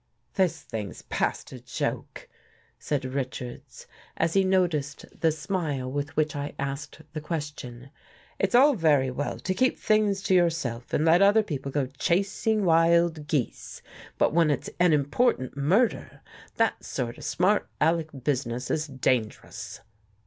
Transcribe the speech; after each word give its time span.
""This 0.33 0.63
thing's 0.63 1.03
past 1.03 1.51
a 1.51 1.59
joke," 1.59 2.27
said 2.79 3.05
Richards, 3.05 3.85
as 4.17 4.33
he 4.33 4.43
noted 4.43 4.95
the 5.19 5.31
smile 5.31 5.91
with 5.91 6.17
which 6.17 6.35
I 6.35 6.55
asked 6.57 7.01
the 7.13 7.21
question." 7.21 7.91
It's 8.39 8.55
all 8.55 8.73
very 8.73 9.11
well 9.11 9.37
to 9.37 9.53
keep 9.53 9.77
things 9.77 10.23
to 10.23 10.33
yourself 10.33 10.91
and 10.91 11.05
let 11.05 11.21
other 11.21 11.43
people 11.43 11.71
go 11.71 11.85
chasing 11.85 12.65
wild 12.65 13.27
geese, 13.27 13.83
but 14.17 14.33
when 14.33 14.49
it's 14.49 14.69
an 14.79 14.89
142 14.89 14.93
AN 14.95 14.99
ESCAPE 14.99 15.05
important 15.39 15.57
murder, 15.57 16.21
that 16.55 16.83
sort 16.83 17.19
of 17.19 17.23
smart 17.23 17.69
Aleck 17.79 18.09
business 18.23 18.71
is 18.71 18.87
dangerous." 18.87 19.81